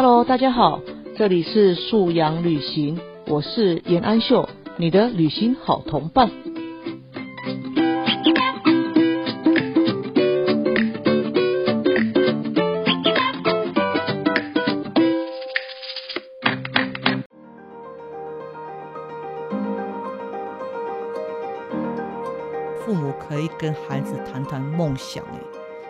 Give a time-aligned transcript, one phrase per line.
[0.00, 0.80] Hello，大家好，
[1.16, 6.30] 这里是素阳旅行，我是严安秀，你的旅行好同伴。
[22.86, 25.40] 父母可以跟孩子谈谈梦想，哎，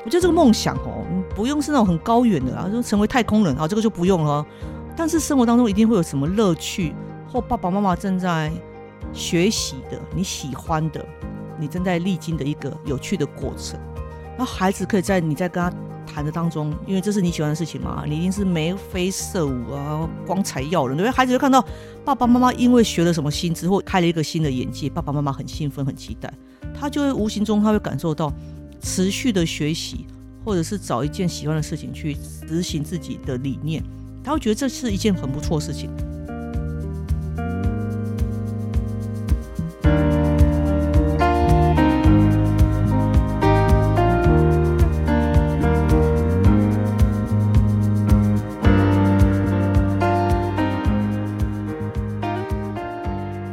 [0.04, 1.04] 我觉得这个梦想哦，
[1.34, 4.44] 不用是那种很高远的啊，就成为太空人啊，这个就不用了。
[4.96, 6.94] 但是生活当中一定会有什么乐趣，
[7.30, 8.50] 或爸爸妈妈正在
[9.12, 11.04] 学习的、你喜欢的、
[11.58, 13.78] 你正在历经的一个有趣的过程。
[14.36, 15.72] 那孩子可以在你在跟他
[16.06, 21.14] 谈的当中，因为这是你喜欢的事情嘛，你一定是眉飞色舞啊，光彩耀人，对不对？
[21.14, 21.64] 孩子就看到
[22.04, 26.32] 爸爸妈妈因为学了什么新知或开了一个新的眼界，爸爸妈妈很兴奋、很期待。
[26.74, 28.32] 他就会无形中他会感受到
[28.80, 30.06] 持续的学习，
[30.44, 33.82] 或者是找一件喜欢的事情去执行自己的理念，
[34.24, 35.90] 他会觉得这是一件很不错的事情。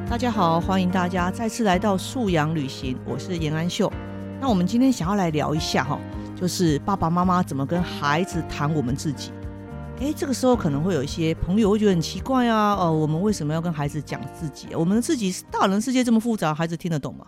[0.08, 3.92] 大家好，欢迎大家再次来到素阳旅行，我是严安秀。
[4.46, 6.00] 那我们今天想要来聊一下哈，
[6.40, 9.32] 就是爸爸妈妈怎么跟孩子谈我们自己。
[9.98, 14.68] 诶，这个时候可能会有一些朋友会觉得很奇怪啊，呃，我们为什么要跟孩子讲自己？
[14.76, 17.26] 我们自己大人世界这么复杂，孩子听得懂吗？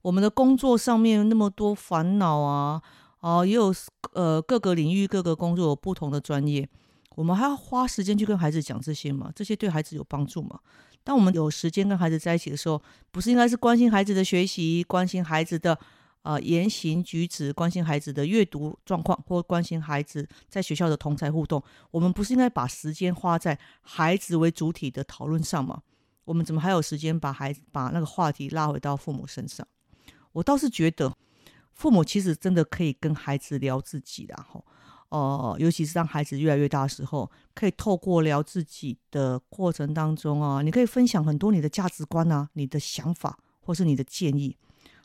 [0.00, 2.80] 我们的工作上面那么多烦恼啊，
[3.20, 3.70] 啊，也有
[4.14, 6.66] 呃各个领域各个工作有不同的专业，
[7.14, 9.30] 我们还要花时间去跟孩子讲这些吗？
[9.34, 10.58] 这些对孩子有帮助吗？
[11.02, 12.80] 当我们有时间跟孩子在一起的时候，
[13.12, 15.78] 不是应该是关心孩子的学习，关心孩子的
[16.24, 21.62] 呃言行举止，关心孩子的阅读状况，或关心孩子在学校的同才互动？
[21.92, 25.82] 我们不是应该把时间花在孩子为主体的讨论上吗？
[26.24, 29.64] 我们怎么还有时间把孩子把那个话题拉回到父母身上？
[30.32, 31.14] 我倒是觉得，
[31.72, 34.64] 父母其实真的可以跟孩子聊自己的吼。
[35.10, 44.56] 哦，尤其是当孩子越来越大的时候，可以透过聊自己的过程当中啊，你可以分享很多你的价值观啊、你的想法或是你的建议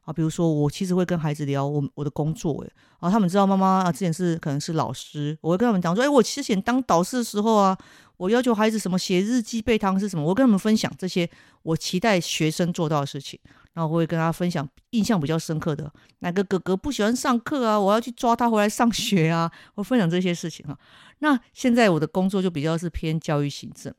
[0.10, 0.14] 啊。
[0.14, 7.78] 比如说，我其实会跟孩子聊我我的工作，诶，啊，他们知道妈妈啊之前是可能是老师，我会跟他们讲说，哎，我之前当导师的时候啊，
[8.18, 11.30] 我要求孩子什么写日记背汤是什么，我跟他们分享这些
[11.62, 13.40] 我期待学生做到的事情。
[13.74, 20.78] 然后我会跟他分享印象比较深刻的哪个哥哥不喜欢上课啊，我要去抓他回来上学啊，我分享这些事情哈。
[21.20, 23.94] 那现在我的工作就比较是偏教育行政。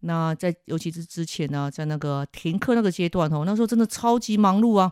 [0.00, 4.90] 那在尤其是之前呢，在那个停课那个阶段哦，那时候真的超级忙碌啊，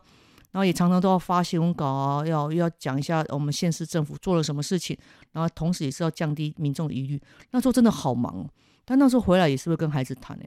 [0.55, 4.97] 然后也常常都要发新闻稿啊，要要讲一下我们县市政府做了什么事情，
[5.33, 7.21] 然后同时也是要降低民众的疑虑。
[7.51, 8.49] 那时候真的好忙，
[8.85, 10.47] 但那时候回来也是会跟孩子谈的。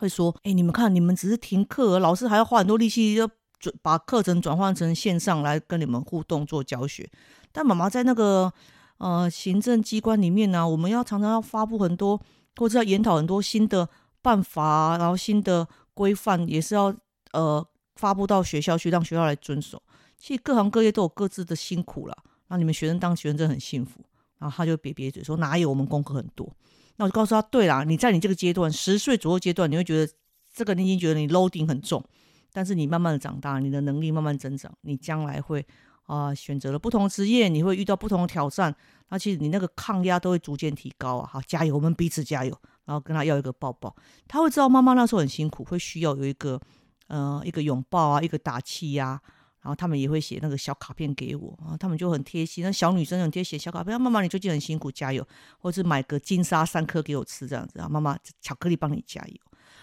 [0.00, 7.08] 会说，哎，你们看，你们只是停课，老师还要花很多力气，要转把课程转换成线上来跟你们互动做教学。
[7.52, 8.52] 但妈妈在那个
[8.98, 12.20] 呃行政机关里面呢，我们要常常要发布很多，
[12.56, 13.88] 或者要研讨很多新的
[14.20, 16.92] 办法，然后新的规范也是要
[17.32, 17.64] 呃
[17.96, 19.82] 发布到学校去，让学校来遵守。
[20.18, 22.16] 其实各行各业都有各自的辛苦了，
[22.48, 24.00] 那你们学生当学生真的很幸福。
[24.38, 26.52] 然后他就瘪瘪嘴说，哪有我们功课很多。
[26.96, 30.12] 那我就告诉他，对啦，你在你这个阶段，十岁左右阶段，你会觉得
[30.52, 32.04] 这个你已经觉得你 loading 很重，
[32.52, 35.64] 但是你慢慢的长大，你的能力慢慢增长，你将来会
[36.04, 38.74] 啊选择了不同职业，你会遇到不同的挑战，
[39.08, 41.28] 那其实你那个抗压都会逐渐提高啊！
[41.32, 43.94] 好，加油，我们彼此加油，然后跟他要一个抱抱，
[44.26, 46.60] 他会知道妈妈那时候很辛苦，会需要有一个
[47.08, 49.20] 呃一个拥抱啊，一个打气呀。
[49.60, 52.64] 然后他们也会写那个小卡片给我啊，他们就很贴心。
[52.64, 55.24] 那小女生很贴心，小卡片，妈妈你最近很辛苦，加油，
[55.58, 59.36] 或者买个金沙三颗给我吃这样子啊，妈妈巧克力帮你加油。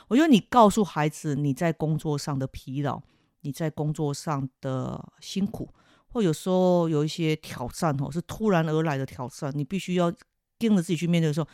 [0.09, 3.02] 我觉得你告诉孩子你在工作上的疲劳，
[3.40, 5.74] 你在工作上的辛苦，
[6.09, 10.13] 或有时候有一些挑战哦，是突然而来的挑战，你必须要
[10.57, 11.48] 跟着自己去面对的时候，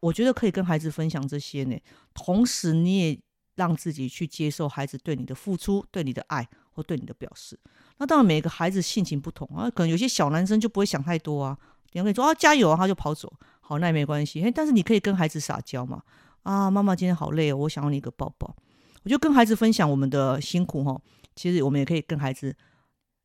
[0.00, 1.78] 我觉得可以跟孩子分享这些呢。
[2.14, 3.20] 同时你也
[3.58, 6.48] 让自己去接受孩子对你的付出，对你的爱。
[6.78, 7.58] 或对你的表示，
[7.96, 11.58] 那当然每个孩子性情不同啊，可能有些小男生就不会想太多啊，
[11.90, 16.00] 你跟你说啊加油啊，他就跑走，好那也没关系，但是你可以跟孩子撒娇嘛，
[16.44, 18.54] 啊妈妈今天好累哦，我想要你一个抱抱，
[19.02, 21.02] 我就跟孩子分享我们的辛苦哈，
[21.34, 22.54] 其实我们也可以跟孩子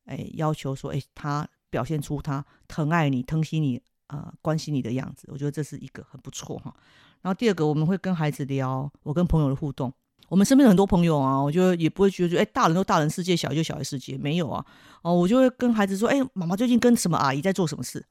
[0.05, 6.73] 哎要求说，哎他表现出他疼爱你、疼惜你啊、关心你的样子，我觉得这是一个很不错哈。
[7.21, 9.93] 然后第二个我们会跟孩子聊我跟朋友的互动。
[10.29, 14.65] 我们身边很多朋友啊，我就也不会觉得，哎，大人都大人世界，小孩就小孩世界，没有啊。
[15.01, 18.03] 哦，我就会跟孩子说，哎，妈妈最近跟什么阿姨在做什么事，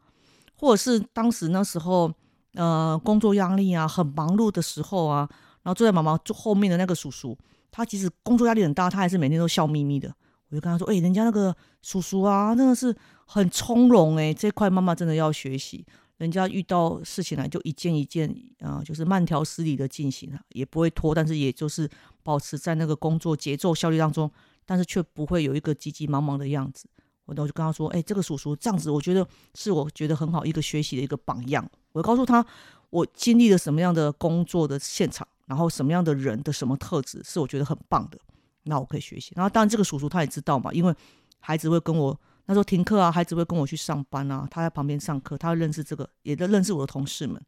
[0.55, 2.13] 或者是当时那时候，
[2.55, 5.29] 呃工作压力啊，很忙碌的时候啊，
[5.63, 7.37] 然后坐在妈妈坐后面的那个叔叔，
[7.71, 10.15] 他其实工作压力很大，他还是每天都笑眯眯的。
[10.51, 12.95] 我就跟他说：“哎，人家那个叔叔啊，真的是
[13.25, 15.83] 很从容哎，这块妈妈真的要学习。
[16.23, 21.91] 人家遇到事情来就一件一件啊，就是慢条斯理的进行啊，也不会拖，但是也就是
[22.23, 24.31] 保持在那个工作节奏效率当中，
[24.65, 26.87] 但是却不会有一个急急忙忙的样子。
[27.25, 29.27] 我我就跟他说：，哎，这个叔叔这样子，我觉得
[29.57, 31.69] 是我觉得很好一个学习的一个榜样。
[31.91, 32.47] 我告诉他，
[32.91, 38.19] 我经历了什么样的工作的现场，然后什么样的人的什么特质是我觉得很棒的。”
[38.63, 40.95] 那我可以学习，然后当然这个叔叔他也知道嘛，因为
[41.41, 42.17] 孩子会跟我
[42.47, 47.41] 那时候停课啊，孩子会跟我去上班啊，他在旁边上课，他会认识这个，也在认识我的同事们，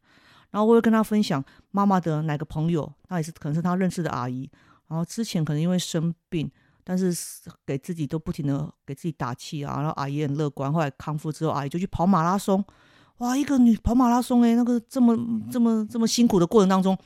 [0.51, 4.49] 然后我会跟他分享妈妈的哪个朋友，那也是可能是他认识的阿姨，
[4.89, 6.51] 然后之前可能因为生病，
[6.85, 7.13] 但是
[7.67, 12.65] 给自己都不停的给自己打气啊，然后阿姨很乐观，后来康复之后，阿姨就去跑马拉松，
[13.19, 15.17] 哇，一个女跑马拉松诶，那个这么
[15.51, 16.97] 这么这么辛苦的过程当中。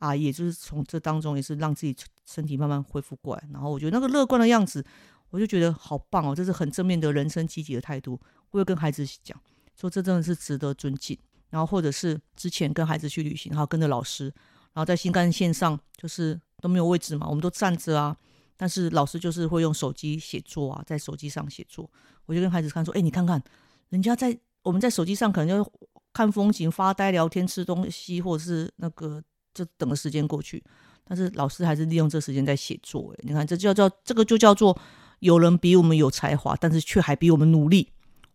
[0.00, 1.92] 啊，也就是从这当中，也是让自己
[2.24, 3.42] 身体慢慢恢复过来。
[3.52, 4.84] 然后我觉得那个乐观的样子，
[5.30, 8.18] 我就觉得好棒哦，这是很正面的人生积极的态度。
[8.50, 9.38] 我会跟孩子讲，
[9.78, 11.18] 说这真的是值得尊敬。
[11.50, 14.24] 然后或者是之前跟孩子去旅行，然后跟着老师，
[14.72, 18.16] 然后在新干线上就是都没有位置嘛，我们都站着啊，
[18.56, 21.90] 但是老师就是会用手机写作啊，在手机上写作。
[22.26, 23.42] 我就跟孩子看说，哎，你看看，
[23.88, 25.72] 人家在我们在手机上可能就
[26.12, 29.22] 看风景、发呆、聊天、吃东西，或者是那个。
[29.54, 30.62] 就等个时间过去，
[31.04, 33.12] 但是老师还是利用这时间在写作。
[33.14, 34.78] 哎，你看，这叫叫这个就叫做
[35.20, 37.88] 有人比我们有才华，但是却还比我们努力。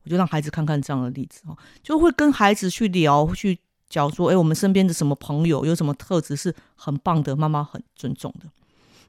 [0.04, 3.58] 我就让孩子看看这样的例子哦，就会跟孩子去聊，去
[3.90, 8.48] 讲说，哎，我们身边的什么朋友有什么特质是很棒的，妈妈很尊重的。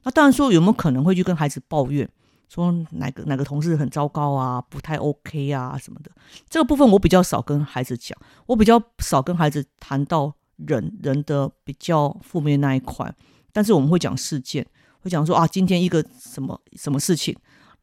[0.03, 2.09] 那当然说有没有可能会去跟孩子抱怨，
[2.47, 6.11] 说哪个哪个同事很糟糕啊，不太 OK 啊什么的。
[6.49, 10.33] 这个部分我比较少跟孩子讲，我比较少跟孩子谈到。
[10.57, 13.13] 人人的比较负面那一块，
[13.51, 14.65] 但是我们会讲事件，
[15.01, 17.35] 会讲说啊，今天一个什么什么事情，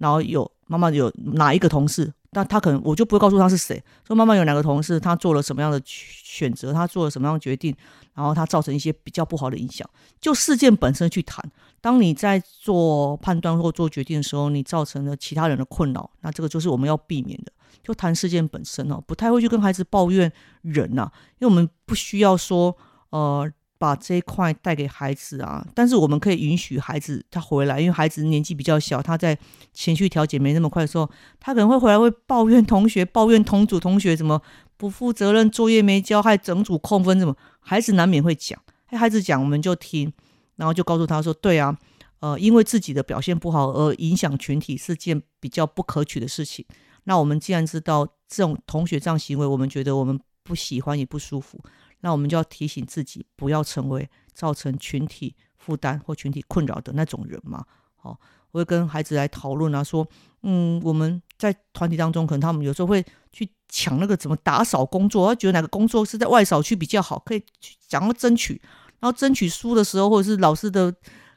[0.02, 7.72] 然后有妈妈有哪一个同事，但他可能我就不会告诉他是谁，说妈妈有哪个同事，他做了什么样的选择，他做了什么样的决定，
[8.14, 9.88] 然后他造成一些比较不好的影响，
[10.20, 11.49] 就事件本身去谈。
[11.81, 17.52] 当你在做判断或做决定的时候，你造成了其他人的困扰，那这个就是我们要避免的。
[17.82, 20.31] 就谈事件本身哦，不太会去跟孩子抱怨
[20.62, 21.08] 人呐，
[21.38, 22.76] 因为我们不需要说，
[23.10, 23.50] 呃，
[23.82, 25.67] 把这一块带给孩子啊。
[25.75, 29.37] 但是我们可以允许孩子他回来，因为孩子年纪比较小，他在
[29.73, 34.40] 情绪调节没那么快的时候，他可能会回来会抱怨同学，抱怨同组同学什么
[34.76, 38.56] 不负责任，作业没交，还整组扣分，怎么孩子难免会讲。
[38.87, 40.12] 孩子讲我们就听，
[40.55, 41.76] 然后就告诉他说，对啊，
[42.20, 46.64] 呃，因为自己的表现不好而影响群体是件比较不可取的事情。
[47.05, 51.58] 那我们既然知道这种同学这样行为，我们觉得我们不喜欢也不舒服，
[52.02, 57.64] 那我们就要提醒自己，不要成为造成群体负担或群体困扰的那种人嘛。
[57.96, 58.19] 好，
[58.50, 60.06] 我会跟孩子来讨论啊，说，
[60.43, 68.60] 嗯，我们在团体当中，可能他们有时候会去抢那个怎么打扫工作，他觉得哪个工作是在外扫区比较好，可以去想要争取，
[69.00, 70.93] 然后争取输的时候，或者是老师的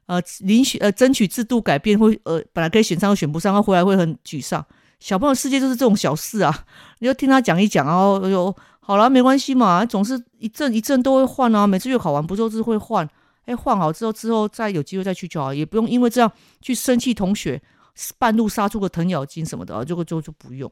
[0.07, 4.65] 呃遴选呃争取制度改变，会呃本来可以选上又选不上，他回来会很沮丧。
[4.99, 6.65] 小朋友世界就是这种小事啊，
[6.99, 8.55] 你就听他讲一讲，然后就
[8.87, 13.09] 好了，没关系嘛，总是一阵一阵都会换啊，每次月考完不就是会换？
[13.45, 16.31] 哎，换好之后之后再有机会再去就好，也不用因为这样
[16.61, 17.59] 去生气同学，
[18.19, 20.71] 半路杀出个藤咬金什么的啊，这个就就不用。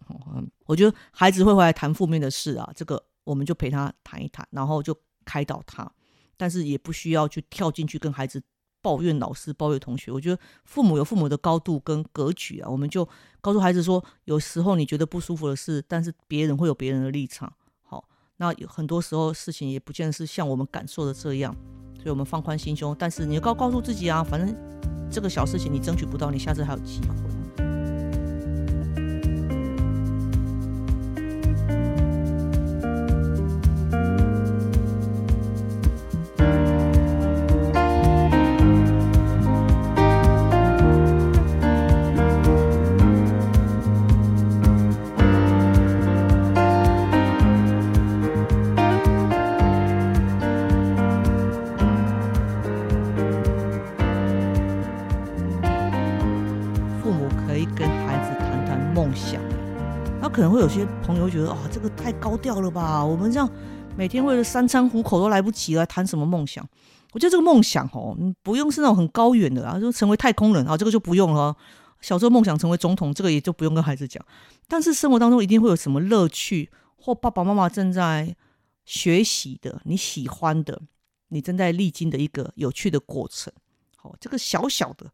[0.68, 4.96] 我觉得孩子会回来谈负面的事啊，这个我们就陪他谈一谈，然后就
[5.26, 5.92] 开导他，
[6.38, 8.40] 但是也不需要去跳进去跟孩子。
[8.84, 13.08] 抱怨老师，抱怨同学，我觉得父母有父母的高度跟格局啊，我们就
[13.40, 17.54] 告诉孩子说，有时候你觉得不舒服的事，但是别人会有别人的立场。
[18.44, 21.56] 那很多时候事情也不见得是像我们感受的这样，
[21.96, 24.54] 所以我们放宽心胸，但是你要告告诉自己啊，反正
[25.10, 27.43] 这个小事情你争取不到，你下次还有机会。
[60.34, 63.06] 可能会有些朋友觉得啊，这个太高调了吧？
[63.06, 63.48] 我们这样
[63.96, 66.68] 每天为了三餐糊口都来不及了，谈什么梦想？
[67.12, 71.56] 我觉得这个梦想哦，你不用是那种很高远的啊，就成为太空人啊，这个就不用了。
[72.02, 74.26] 小时候梦想成为总统，这个也就不用跟孩子讲。
[74.68, 78.36] 但是生活当中一定会有什么乐趣，或爸爸妈妈正在
[78.86, 80.82] 学习的、你喜欢的、
[81.28, 83.54] 你正在历经的一个有趣的过程。
[83.96, 85.06] 好，这个小小的，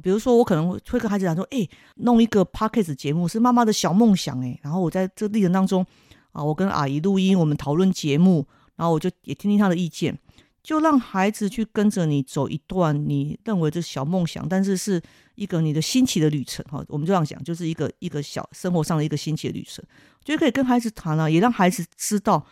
[0.00, 5.84] 比如说我可能会跟孩子讲说：“哎，弄一个 p o c k e t 节目是妈妈的小梦想。”哎，然后我在这个历程当中
[6.32, 10.18] 啊，我跟阿姨录音，我们讨论节目，然后我就也听听他的意见。
[10.62, 15.00] 就让孩子去跟着你走一段你认为这小梦想，但是是
[15.34, 16.84] 一个你的新奇的旅程哈。
[16.88, 19.82] 我们就这样讲，就是一个一个小生活上的一个新奇的旅程。
[20.22, 22.44] 觉得可以跟孩子谈啊，也让孩子知道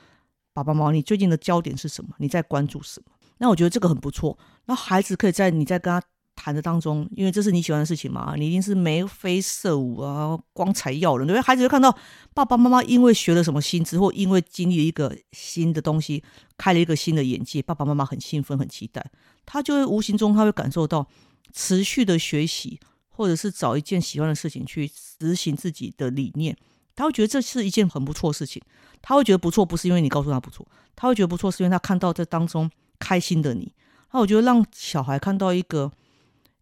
[0.55, 3.13] 爸爸妈妈你最近的焦点是什么，你在关注什么。
[3.37, 4.39] 那我觉得这个很不错。
[4.65, 6.03] 那孩子可以在你在跟他。
[6.39, 11.27] 谈的当中，因为这是你喜欢的事情嘛，你一定是眉飞色舞啊，光彩耀人。
[11.27, 11.93] 因为孩子就看到
[12.33, 16.23] 爸爸妈妈因为学了什么新知，或因为经历一个新的东西，
[16.57, 19.05] 开了一个新的眼界，爸爸妈妈很兴奋、很期待，
[19.45, 21.09] 他就会无形中他会感受到
[21.53, 22.79] 持续的学习，
[23.09, 26.57] 或者是找一件喜欢的事情去执行自己的理念，
[26.95, 28.63] 他会觉得这是一件很不错的事情。
[29.03, 30.65] 他会觉得不错，不是因为你告诉他不错，
[30.95, 33.75] 他会觉得不错是因为他看到这当中开心的你。
[34.13, 35.91] 那我觉得让小孩看到一个。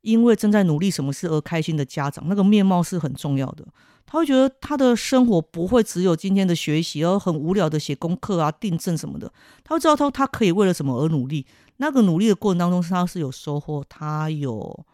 [0.07, 3.67] 因为正在努力什么事而开心的家长，那个面貌是很重要的。
[4.07, 9.33] 他会觉得他的生活不会只有今天的学习，而很无聊的写功课啊、订正什么的。
[9.65, 11.45] 他会知道他他可以为了什么而努力。
[11.79, 14.87] 那个努力的过程当中，他是有收获，他有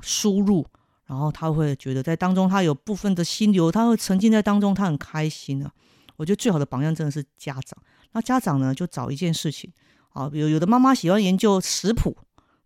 [0.00, 0.64] 输入，
[1.06, 5.72] 然后他会觉得在当中他有部分的心流，他会沉浸在当中，他很开心啊。
[6.16, 7.76] 我觉得最好的榜样真的是家长。
[8.12, 9.72] 那家长呢，就找一件事情
[10.10, 12.16] 啊，比如有的妈妈喜欢研究食谱。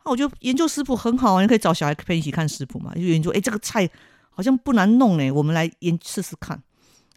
[0.05, 3.89] 那我觉得研究食谱很好啊，你可以找小孩陪一起看食谱嘛，就研究哎这个菜
[4.31, 6.63] 好像不难弄呢，我们来研试试看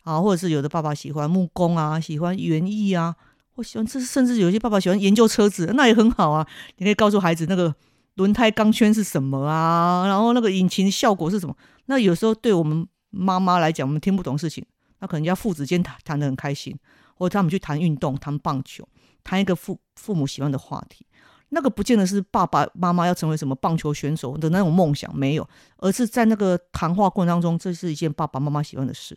[0.04, 3.16] 啊，或者是有的爸爸喜欢木工啊，喜欢园艺啊，
[3.56, 6.46] 或喜欢甚至有些爸爸喜欢研究车子，那也很好啊。
[6.78, 7.74] 你可以告诉孩子那个
[8.16, 11.56] 轮胎钢圈是什么啊，然后那个引擎效果是什么。
[11.86, 14.66] 那有时候对我们妈妈来讲，我们听不懂事情，
[15.00, 16.78] 那可能要父子间谈谈的很开心，
[17.16, 18.86] 或者他们去谈运动、谈棒球、
[19.24, 21.06] 谈一个父父母喜欢的话题。
[21.54, 29.16] 那个不见得是爸爸妈妈要成为什么棒球选手的那种梦想，没有，而是在那个谈话过程当中，这是一件爸爸妈妈喜欢的事。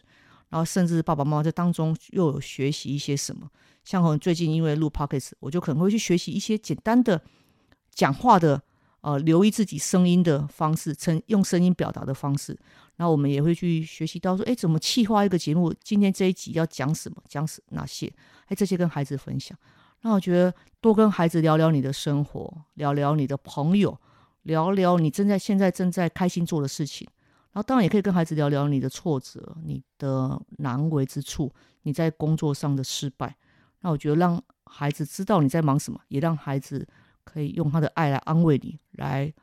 [0.50, 3.48] 然后，甚至爸爸妈妈在当中又有学习一些什么，
[3.84, 7.20] 像我最近因为录 podcast，我就可能会去学习一些简单的
[7.90, 8.62] 讲话的，
[9.00, 10.94] 呃，留意自己声音的方式，
[11.26, 12.56] 用声音表达的方式。
[12.96, 15.74] 然后我们也会去学习到说，哎，怎么气划一个节目？
[15.82, 17.16] 今天这一集要讲什么？
[17.28, 18.12] 讲哪些？
[18.46, 19.58] 哎，这些跟孩子分享。
[20.06, 23.98] 那我觉得多跟孩子聊聊你的生活，聊聊你的朋友，
[24.44, 27.04] 聊聊你正在现在正在开心做的事情。
[27.50, 31.50] 然后当然也可以跟孩子聊聊你的挫折、你的难为之处、
[31.82, 33.36] 你在工作上的失败。
[33.80, 36.86] 那我觉得让孩子知道你在忙什么，也让孩子
[37.24, 39.34] 可以用他的爱来安慰你，来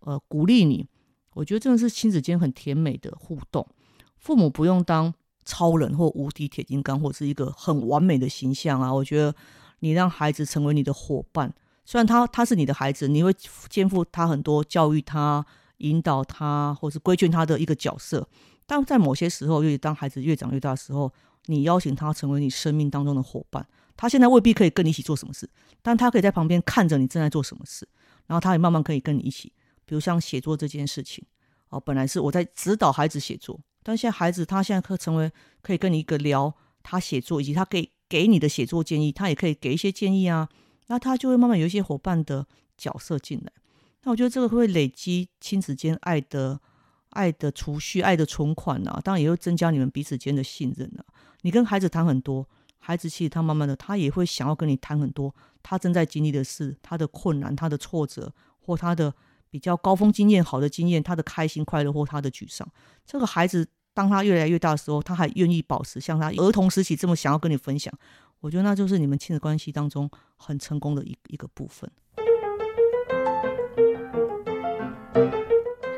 [0.00, 0.88] 呃鼓励你。
[1.34, 3.68] 我觉得真的是亲子间很甜美的互动。
[4.16, 5.12] 父母不用当
[5.44, 8.90] 超人或无敌铁金刚，或是一个很完美的形象啊。
[8.90, 9.34] 我觉得。
[9.80, 11.52] 你让孩子成为你的伙伴，
[11.84, 13.32] 虽然他他是你的孩子，你会
[13.68, 15.44] 肩负他很多教育他、
[15.78, 18.28] 引导他，或是规劝他的一个角色。
[18.66, 21.12] 但在某些时候，尤其当孩子越长越大的时候，
[21.44, 23.66] 你邀请他成为你生命当中的伙伴。
[23.96, 25.48] 他现在未必可以跟你一起做什么事，
[25.82, 27.88] 但他可以在旁边看着你正在做什么事，
[28.26, 29.52] 然后他也慢慢可以跟你一起。
[29.84, 31.24] 比如像写作这件事情，
[31.68, 35.30] 哦，本来是我在指导孩子写作，但现在孩子他现在可成为
[35.62, 36.52] 可以跟你一个聊
[36.82, 37.90] 他写作，以及他可以。
[38.08, 40.48] 给你的写作建议，他也可以给一些建议啊，
[40.86, 42.46] 那他就会慢慢有一些伙伴的
[42.76, 43.52] 角色进来。
[44.02, 46.60] 那我觉得这个会累积亲子间爱的
[47.10, 51.04] 爱的储蓄、爱的存款啊，当然也会增加你们彼此间的信任啊。
[51.42, 52.48] 你跟孩子谈很多，
[52.78, 59.12] 孩子其实他慢慢的他也会想要跟你谈很多，他正在经历的事、他的困难、他的挫折或他的
[59.50, 62.68] 比较高峰经验、好的经验、他的开心快乐或他的沮丧。
[63.04, 63.66] 这个孩子。
[63.96, 67.90] 当他越来越大的时候，他还愿意保持像他儿童时期这么想要跟你分享，
[68.42, 71.90] 我觉得那就是你们亲子关系当中很成功的一一个部分。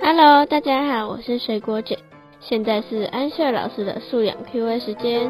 [0.00, 1.98] Hello，大家好，我是水果姐，
[2.38, 5.28] 现在是安秀老师的素养 Q&A 时间。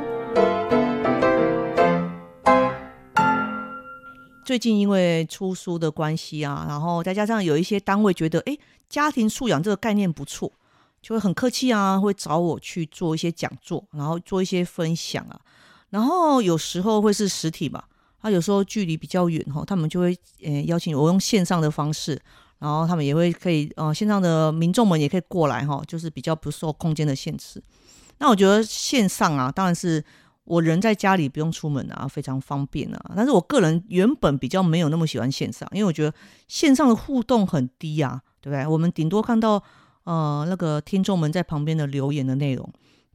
[4.44, 8.58] 最近因为出书的关系啊，然后再加上有一些单位觉得，哎，
[8.90, 10.52] 家庭素养这个概念不错。
[11.00, 15.40] 就会很客气啊，会找我去做一些讲座，然后做一些分享啊，
[15.90, 17.88] 然后有时候会是实体吧，
[18.20, 22.20] 他有时候距离比较远哈，他们就会呃邀请我用线上的方式，
[22.58, 27.62] 然后他们也会可以呃线上的民众们也可以过来哈，就是比较不受空间的限制。
[28.18, 30.04] 那我觉得线上啊，当然是
[30.44, 33.12] 我人在家里不用出门啊，非常方便啊。
[33.14, 36.12] 但是我个人原本比较没有那么喜欢线上，因为我觉得
[36.48, 38.66] 线上的互动很低啊，对不对？
[38.66, 39.62] 我们顶多看到。
[40.08, 42.66] 呃，那个听众们在旁边的留言的内容，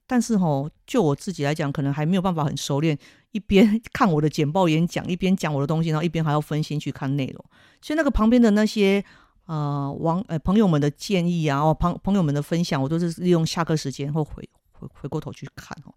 [0.05, 2.95] 但是吼，就我自己来讲，可能还没有办法很熟练
[3.31, 7.43] 一边 看我的简报演讲，一边讲我的东西，然后一边还要分心去看内容。
[7.81, 9.03] 所以那个旁边的那些
[9.47, 15.93] 呃网呃朋友们的建议啊，哦朋朋友们的分享，我都是利用下课时间或回回回过头去看哦。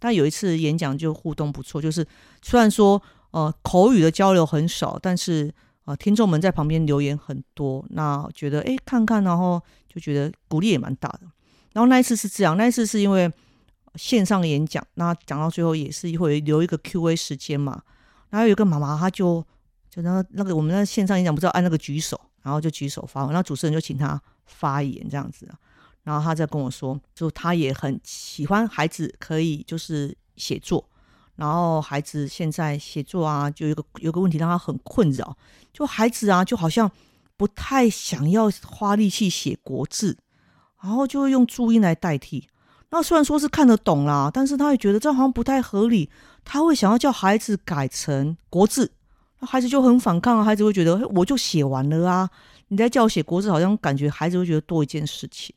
[0.00, 2.04] 但有一次演讲就互动不错，就是
[2.42, 5.54] 虽然说呃口语的交流很少，但是
[5.90, 11.20] 啊听众们在旁边留言很多，那觉得诶看看，然后就觉得鼓励也蛮大的。
[11.72, 13.30] 然后那一次是这样，那一次是因为
[13.96, 17.82] 线上演讲，那讲到最后也是会留一个 Q&A 时间嘛。
[18.28, 19.44] 然后有一个妈妈，她就
[19.88, 25.58] 就那那个我们那线上演讲不知道按那个举手，然后就举手发，然后主持人就请他发言这样子啊。
[26.02, 30.88] 然后他在跟我说，就他也很喜欢孩子可以就是写作，
[31.40, 35.34] 然后孩子现在写作啊，就有个有个问题让他很困扰，
[35.72, 36.90] 就孩子啊就好像
[37.38, 40.18] 不太想要花力气写国字，
[40.82, 42.46] 然后就会用注音来代替。
[42.90, 46.10] 那虽然说是看得懂啦，但是他会觉得这好像不太合理，
[46.44, 48.92] 他会想要叫孩子改成国字，
[49.38, 52.28] 那孩子就很反抗啊，孩子会觉得我就写完了啊，
[52.68, 55.56] 你再叫我写国字，好像感觉孩子会觉得多一件事情。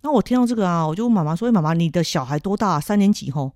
[0.00, 2.80] 那我听到这个啊，我就问妈妈说：“妈妈，你的小孩多大？
[2.80, 3.52] 三年级吼？”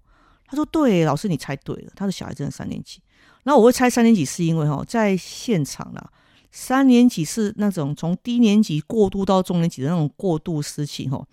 [0.48, 3.00] 他说：“对，老师你猜对了，他的小孩真的三年级。”
[3.44, 6.10] 那我会猜三年级是因为哈，在现场啦，
[6.50, 11.26] 三年级是那种从低年级过渡到中年级的那种过渡时期吼，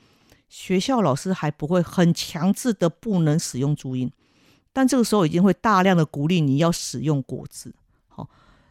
[0.49, 4.11] 学校老师还不会很强制的不能使用注音，
[4.71, 7.73] 但这个时候已经会大量的鼓励你要使用国字。
[8.07, 8.29] 好，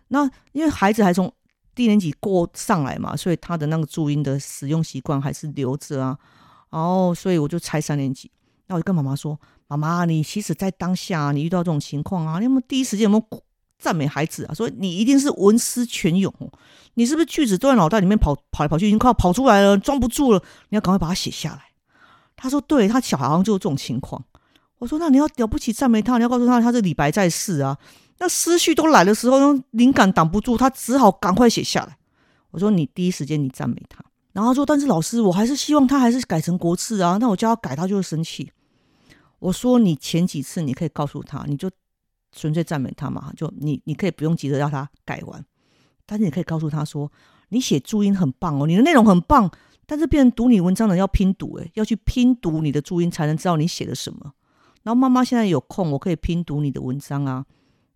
[0.08, 1.30] 那因为孩子还从
[1.74, 6.18] 低年级过上来嘛，所以他的那个注音的使用习惯还是留着啊。
[6.70, 8.30] 然后，所以我就猜三年级。
[8.66, 13.42] 那我就跟妈妈说：“妈妈，你其实，在当下你遇到这种情况啊，你有没有第一时间有没有
[13.78, 14.54] 赞美孩子啊？
[14.54, 16.32] 说你一定是文思泉涌，
[16.94, 21.62] 你是不是句子都在脑袋里面跑跑来跑去，已经快要跑出来了，装不住了，你要赶快把它写下来。”
[22.36, 24.22] 他说：“对他小孩好像就是这种情况。”
[24.78, 27.78] 我说：“那你要了不起赞美他，你要告诉他他是李白在世啊。
[28.18, 31.96] 那思绪都来的时候，灵感挡不住，他只好赶快写下来。”
[32.50, 37.16] 我说：“你第一时间你赞美他。”然后说，但是老师，我还是希望他还是改成国字啊。
[37.20, 38.50] 那我叫他改，他就会生气。
[39.44, 41.70] 我说，你前几次你可以告诉他，你就
[42.32, 45.44] 纯粹赞美他嘛，就你你可以不用急着让他改完，
[46.06, 47.12] 但是你可以告诉他说，
[47.50, 49.50] 你写注音很棒哦，你的内容很棒，
[49.84, 54.32] 但是别人读你文章的要拼读，诶，要去拼读你的注音才能知道你写的什么。
[54.82, 57.44] 然后妈妈现在有空，我可以拼读你的文章啊。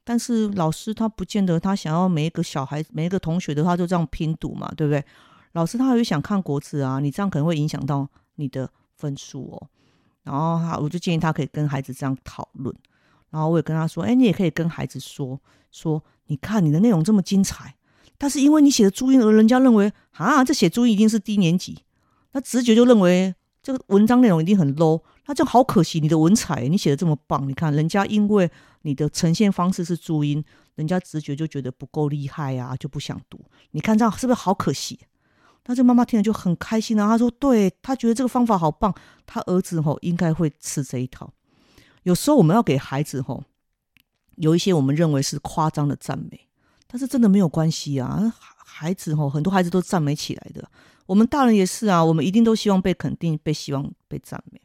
[0.05, 5.03] 但是老师他不见得他想要每一个小孩每一个同学的话就这样拼读嘛，对不对？
[5.53, 9.69] 老师他还会想看国字啊，你这样可能会影响到你的分数哦。
[10.29, 12.75] 然后他我就建议他可以跟孩子这样讨论。
[13.31, 17.75] 然后我也跟他说，哎，你也可以跟孩子说说，你看你的内容这么精彩，
[18.19, 21.79] 但是因为你写的注音，而人家认为啊，这写注音一定是低年级，
[22.33, 28.51] 那直觉就认为这个文章内容一定很 low，那就好可惜你的文采，你写的这么棒，你看人家因为
[28.83, 33.41] 你的呈现方式是注音，人家直觉就觉得不够厉害啊，就不想读。
[33.71, 34.99] 你看这样是不是好可惜？
[35.69, 38.93] 那这妈妈听了就很开心啊，她说：“对她觉得这个方法好棒，
[39.27, 41.31] 她儿子吼应该会吃这一套。
[42.05, 43.45] 有时候我们要给孩子吼
[44.37, 46.49] 有一些我们认为是夸张的赞美，
[46.87, 48.35] 但是真的没有关系啊。
[48.65, 50.69] 孩子吼很多孩子都赞美起来的，
[51.07, 54.61] 我们大人也是啊，我们一定都希望被肯定，被希望被赞美。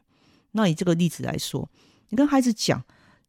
[0.52, 1.68] 那以这个例子来说，
[2.08, 2.82] 你跟孩子讲。”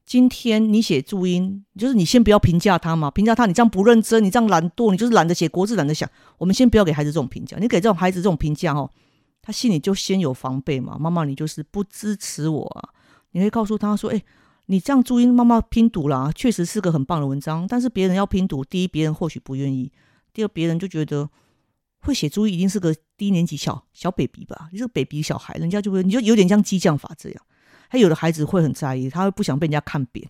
[0.06, 6.08] 今天你写注音，就是你先不要评价他嘛，评价他你这样不认真，你这样懒惰，你就是懒得写国字，懒得想。
[6.38, 8.92] 我们先不要给孩子这种评价，你给这种孩子这种评价哦，
[9.42, 10.96] 他心里就先有防备嘛。
[11.00, 12.90] 妈妈，你就是不支持我啊？
[13.32, 14.22] 你可以告诉他说：“哎，
[14.68, 17.66] 你这样注音，妈妈拼读啦，确实是个很棒的文章。
[17.68, 19.92] 但是别人要拼读，第一，别人或许不愿意；
[20.32, 21.28] 第二，别人就觉得
[22.02, 24.70] 会写注音一定是个低年级小小 baby 吧？
[24.72, 27.44] 你是 baby 小孩，人家就会你就有点像激将法这样。”
[27.90, 30.28] 他有的孩子会很在意，他会不想被人家看扁。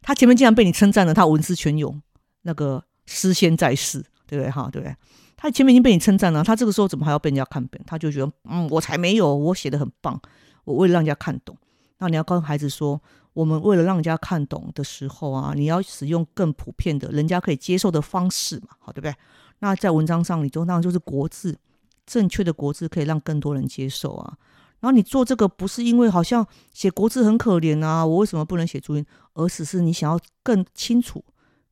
[0.00, 2.00] 他前面竟然被你称赞了，他文思泉涌，
[2.42, 4.50] 那个诗仙在世，对不对？
[4.50, 4.94] 哈，对不对？
[5.36, 7.82] 他前面已经被你称赞了，他这个时候怎么还要被人家看扁？
[7.84, 10.20] 他就觉得，嗯，我才没有，我写的很棒，
[10.64, 11.56] 我为了让人家看懂。
[11.98, 13.00] 那你要告诉孩子说，
[13.32, 19.14] 我们为了让人家看懂的时候啊，你要使用更普遍的、人家可以接受的方式嘛，好，对不对？
[19.58, 21.58] 那在文章上，你就那就是国字，
[22.06, 24.36] 正确的国字可以让更多人接受啊。
[24.82, 29.06] 然后你做这个不是因为好像写国字很可怜啊，我为什么不能写注音？
[29.34, 31.24] 而只是你想要更清楚、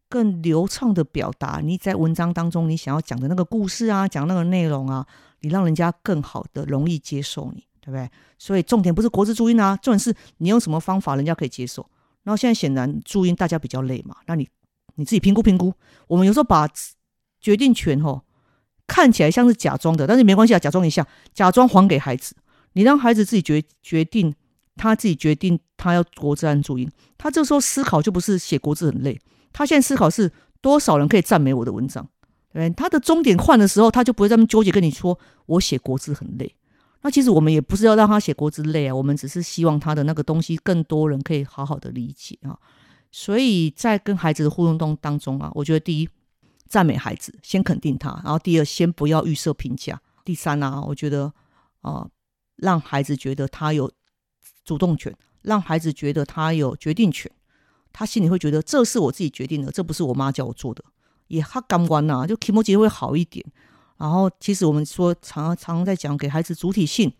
[0.09, 5.05] 更流畅的表达你在文章当中你想要讲的那个故事啊，讲那个内容啊，
[5.41, 8.09] 你让人家更好的容易接受你，对不对？
[8.39, 11.85] 所以重点不是国字注音啊，重点是你用什么方法人家可以接受。
[12.23, 14.49] 然后现在显然注音大家比较累嘛，那你
[14.95, 15.75] 你自己评估评估。
[16.07, 16.69] 我们有时候把
[17.41, 18.23] 决定权吼
[18.87, 22.37] 看起来像是假装的，但是没关系啊，假装一下，假装还给孩子。
[22.73, 24.35] 你让孩子自己决决定，
[24.77, 29.21] 他自己决定他要国字按注音，他这时候思考就不是写国字很累，
[29.53, 30.31] 他现在思考是
[30.61, 32.09] 多少人可以赞美我的文章。
[32.53, 36.55] 对，他的终点换的时候，他就不会这么纠结跟你说我写国字很累。
[37.03, 42.59] 那其实我们也不是要让他写国字累啊，我们只是希望他的那个东西更多人可以好好的理解啊。
[43.13, 46.09] 所以在跟孩子的互动当当中啊，我觉得第一
[46.67, 51.33] 赞美孩子，先肯定他；然后第二，先不要预设评价；第三呢，我觉得
[51.81, 52.07] 啊，
[52.61, 53.91] 让孩子觉得他有
[54.65, 57.31] 主动权，让孩子觉得他有决定权，
[57.93, 60.85] 他心里会觉得这是我自己决定的，这不是我妈叫我做的。
[61.29, 63.45] 也他感官呐，就提摩吉会好一点。
[63.97, 67.13] 然后，其实我们说常常在讲给孩子主体性，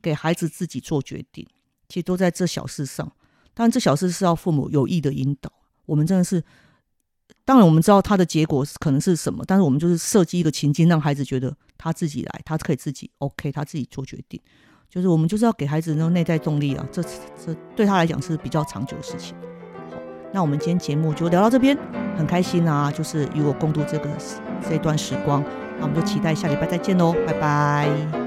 [0.00, 1.46] 给孩子自己做决定，
[1.88, 3.12] 其实都在这小事上。
[3.54, 5.52] 但，这小事是要父母有意的引导。
[5.84, 6.42] 我们真的是，
[7.44, 14.40] 当然我们知道他的结果可能是什么，但是我们就是设计一个情境，让孩子觉得他自己来，他可以自己 OK，他自己做决定。
[14.92, 19.34] 就是我们就是要给孩子那种内在动力啊，这这对他来讲是比较长久的事情。
[19.90, 19.96] 好
[20.34, 21.74] 那我们今天节目就聊到这边，
[22.14, 24.10] 很开心啊，就是与我共度这个
[24.68, 25.42] 这段时光，
[25.78, 28.21] 那我们就期待下礼拜再见喽，拜拜。